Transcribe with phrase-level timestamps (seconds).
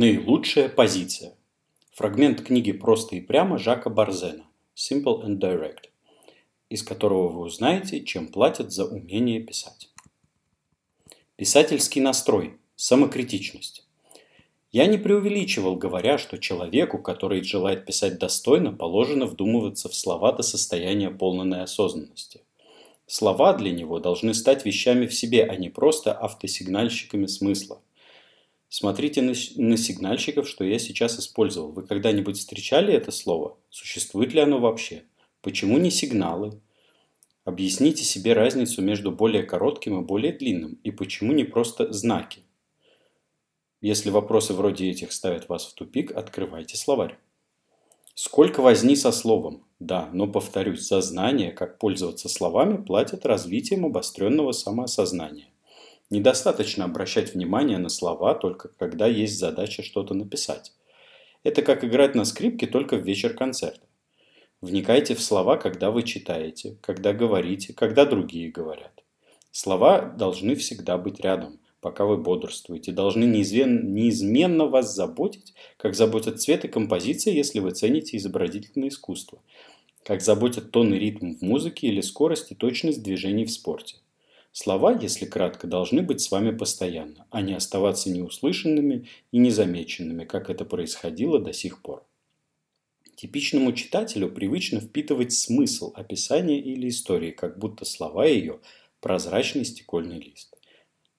[0.00, 1.34] Наилучшая позиция.
[1.90, 4.44] Фрагмент книги «Просто и прямо» Жака Барзена
[4.76, 5.90] «Simple and Direct»,
[6.68, 9.90] из которого вы узнаете, чем платят за умение писать.
[11.34, 13.88] Писательский настрой, самокритичность.
[14.70, 20.44] Я не преувеличивал, говоря, что человеку, который желает писать достойно, положено вдумываться в слова до
[20.44, 22.42] состояния полной осознанности.
[23.08, 27.82] Слова для него должны стать вещами в себе, а не просто автосигнальщиками смысла.
[28.68, 31.72] Смотрите на, на сигнальщиков, что я сейчас использовал.
[31.72, 33.56] Вы когда-нибудь встречали это слово?
[33.70, 35.04] Существует ли оно вообще?
[35.40, 36.60] Почему не сигналы?
[37.44, 42.40] Объясните себе разницу между более коротким и более длинным, и почему не просто знаки.
[43.80, 47.16] Если вопросы вроде этих ставят вас в тупик, открывайте словарь.
[48.14, 49.64] Сколько возни со словом?
[49.78, 55.46] Да, но повторюсь, за знание, как пользоваться словами, платят развитием обостренного самоосознания.
[56.10, 60.72] Недостаточно обращать внимание на слова только когда есть задача что-то написать.
[61.42, 63.86] Это как играть на скрипке только в вечер концерта.
[64.62, 69.04] Вникайте в слова, когда вы читаете, когда говорите, когда другие говорят.
[69.52, 76.64] Слова должны всегда быть рядом, пока вы бодрствуете, должны неизменно вас заботить, как заботят цвет
[76.64, 79.40] и композиция, если вы цените изобразительное искусство,
[80.04, 83.96] как заботят тон и ритм в музыке или скорость и точность движений в спорте.
[84.52, 90.50] Слова, если кратко, должны быть с вами постоянно, а не оставаться неуслышанными и незамеченными, как
[90.50, 92.04] это происходило до сих пор.
[93.14, 98.60] Типичному читателю привычно впитывать смысл описания или истории, как будто слова ее–
[99.00, 100.56] прозрачный стекольный лист.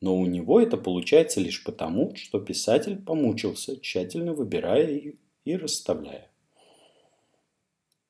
[0.00, 6.30] Но у него это получается лишь потому, что писатель помучился, тщательно выбирая и расставляя.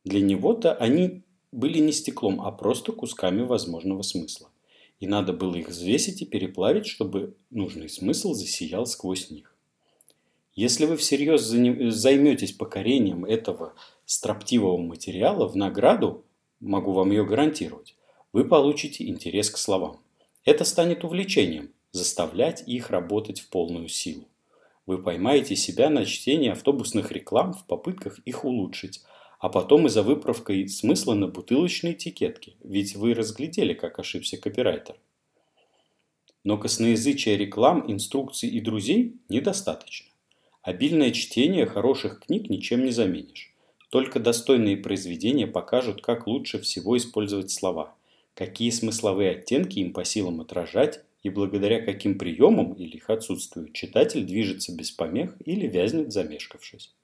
[0.04, 4.51] Для него-то они были не стеклом, а просто кусками возможного смысла
[5.02, 9.52] и надо было их взвесить и переплавить, чтобы нужный смысл засиял сквозь них.
[10.54, 13.74] Если вы всерьез займетесь покорением этого
[14.06, 16.24] строптивого материала в награду,
[16.60, 17.96] могу вам ее гарантировать,
[18.32, 19.98] вы получите интерес к словам.
[20.44, 24.28] Это станет увлечением, заставлять их работать в полную силу.
[24.86, 29.02] Вы поймаете себя на чтении автобусных реклам в попытках их улучшить,
[29.42, 34.94] а потом и за выправкой смысла на бутылочной этикетке, ведь вы разглядели, как ошибся копирайтер.
[36.44, 40.08] Но косноязычие реклам, инструкций и друзей недостаточно.
[40.62, 43.52] Обильное чтение хороших книг ничем не заменишь.
[43.90, 47.96] Только достойные произведения покажут, как лучше всего использовать слова,
[48.34, 54.24] какие смысловые оттенки им по силам отражать и благодаря каким приемам или их отсутствию читатель
[54.24, 56.94] движется без помех или вязнет замешкавшись.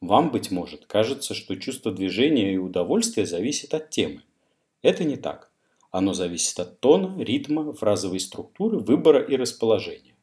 [0.00, 4.22] Вам, быть может, кажется, что чувство движения и удовольствия зависит от темы.
[4.82, 5.50] Это не так.
[5.90, 10.14] Оно зависит от тона, ритма, фразовой структуры, выбора и расположения.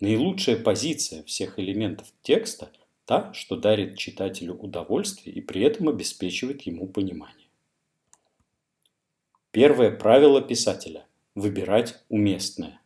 [0.00, 2.70] Наилучшая позиция всех элементов текста–
[3.06, 7.48] та, что дарит читателю удовольствие и при этом обеспечивает ему понимание.
[9.52, 12.82] Первое правило писателя– выбирать уместное.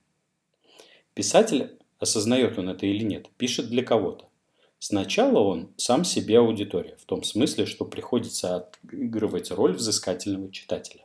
[1.14, 4.29] Писатель, осознает он это или нет, пишет для кого-то.
[4.82, 11.04] Сначала он сам себе аудитория, в том смысле, что приходится отыгрывать роль взыскательного читателя.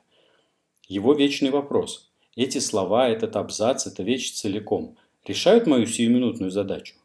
[0.88, 2.10] Его вечный вопрос.
[2.38, 6.96] Эти слова, этот абзац, эта вещь целиком решают мою сиюминутную задачу?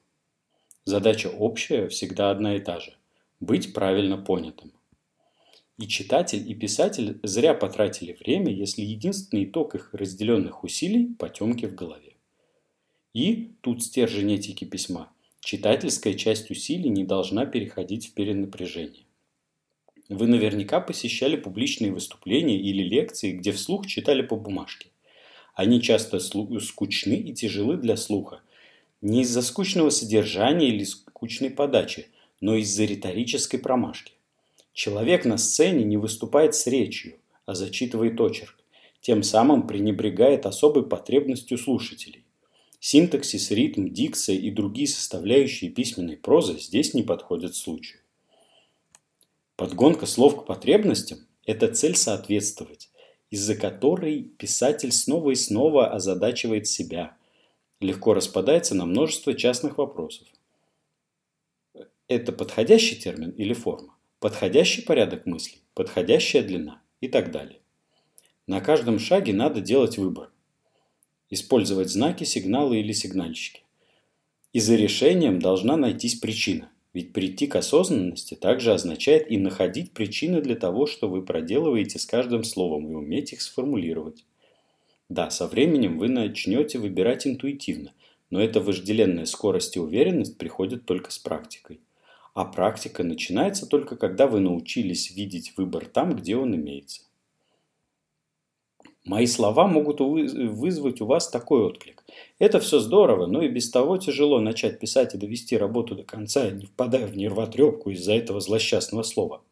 [0.85, 2.97] Задача общая, всегда одна и та же–
[3.41, 4.73] быть правильно понятым.
[5.77, 11.75] И читатель, и писатель зря потратили время, если единственный итог их разделенных усилий– потемки в
[11.75, 12.15] голове.
[13.13, 19.05] И, тут стержень этики письма– Читательская часть усилий не должна переходить в перенапряжение.
[20.11, 24.91] Вы наверняка посещали публичные выступления или лекции, где вслух читали по бумажке.
[25.55, 28.41] Они часто скучны и тяжелы для слуха.
[29.01, 32.09] Не из-за скучного содержания или скучной подачи,
[32.41, 34.13] но из-за риторической промашки.
[34.75, 38.57] Человек на сцене не выступает с речью, а зачитывает очерк,
[39.01, 42.25] тем самым пренебрегает особой потребностью слушателей.
[42.83, 48.01] Синтаксис, ритм, дикция и другие составляющие письменной прозы здесь не подходят случаю.
[49.57, 52.89] Подгонка слов к потребностям– это цель соответствовать,
[53.29, 57.15] из-за которой писатель снова и снова озадачивает себя,
[57.81, 60.27] легко распадается на множество частных вопросов.
[62.09, 63.95] Это подходящий термин или форма?
[64.21, 65.61] Подходящий порядок мыслей?
[65.75, 66.81] Подходящая длина?
[67.03, 67.61] И так далее.
[68.47, 70.31] На каждом шаге надо делать выбор–
[71.31, 73.63] использовать знаки, сигналы или сигнальщики.
[74.53, 76.71] И за решением должна найтись причина.
[76.93, 82.07] Ведь прийти к осознанности также означает и находить причины для того, что вы проделываете с
[82.07, 84.25] каждым словом и уметь их сформулировать.
[85.09, 87.93] Да, со временем вы начнете выбирать интуитивно,
[88.31, 91.81] Но эта вожделенная скорость и уверенность приходят только с практикой.
[92.35, 97.03] А практика начинается только когда вы научились видеть выбор там, где он имеется.
[99.05, 102.05] Мои слова могут вызвать у вас такой отклик.
[102.39, 106.51] Это все здорово, но и без того тяжело начать писать и довести работу до конца,
[106.51, 109.43] не впадая в нервотрепку из-за этого злосчастного слова.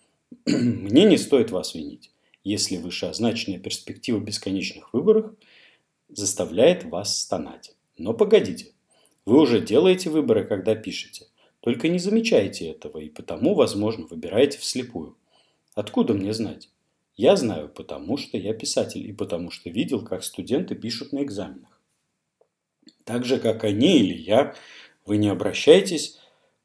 [0.46, 2.10] Мне не стоит вас винить,
[2.42, 5.30] если вышеозначенная перспектива бесконечных выборов
[6.08, 7.74] заставляет вас стонать.
[7.96, 8.72] Но погодите,
[9.24, 11.26] вы уже делаете выборы, когда пишете.
[11.60, 15.16] Только не замечаете этого и потому, возможно, выбираете вслепую.
[15.74, 16.70] Откуда мне знать?
[17.16, 21.80] Я знаю, потому что я писатель и потому что видел, как студенты пишут на экзаменах.
[23.04, 24.54] Так же, как они или я,
[25.06, 26.18] вы не обращаетесь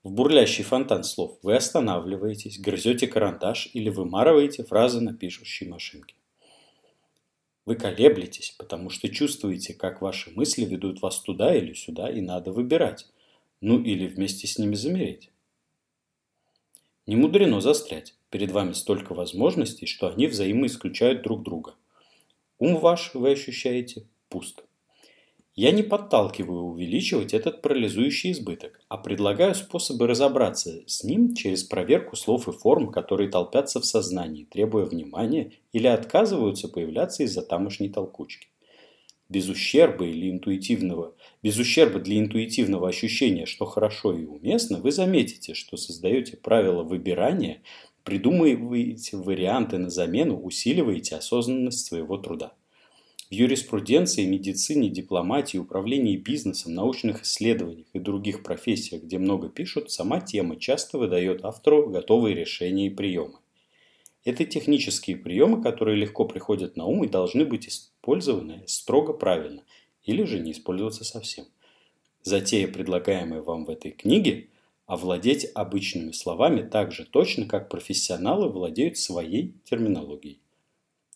[0.04, 1.38] в бурлящий фонтан слов.
[1.42, 6.16] Вы останавливаетесь, грызете карандаш или вымарываете фразы на пишущей машинке.
[7.66, 12.52] Вы колеблетесь, потому что чувствуете, как ваши мысли ведут вас туда или сюда, и надо
[12.52, 13.08] выбирать.
[13.62, 15.32] Ну или вместе с ними замереть.
[17.06, 18.16] Не мудрено застрять.
[18.32, 21.76] Перед вами столько возможностей, что они взаимоисключают друг друга.
[22.60, 24.64] Ум ваш, вы ощущаете, пуст.
[25.54, 32.16] Я не подталкиваю увеличивать этот парализующий избыток, а предлагаю способы разобраться с ним через проверку
[32.16, 38.48] слов и форм, которые толпятся в сознании, требуя внимания или отказываются появляться из-за тамошней толкучки.
[39.28, 45.54] Без ущерба или интуитивного, без ущерба для интуитивного ощущения, что хорошо и уместно, вы заметите,
[45.54, 47.62] что создаете правила выбирания,
[48.04, 52.54] придумываете варианты на замену, усиливаете осознанность своего труда.
[53.30, 60.20] В юриспруденции, медицине, дипломатии, управлении бизнесом, научных исследованиях и других профессиях, где много пишут, сама
[60.20, 63.40] тема часто выдает автору готовые решения и приемы.
[64.26, 69.64] Это технические приемы, которые легко приходят на ум и должны быть использованы строго правильно
[70.04, 71.46] или же не использоваться совсем.
[72.24, 74.50] Затея, предлагаемая вам в этой книге,
[74.92, 80.42] овладеть обычными словами так же точно, как профессионалы владеют своей терминологией.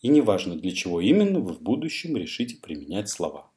[0.02, 3.52] И неважно, для чего именно вы в будущем решите применять слова.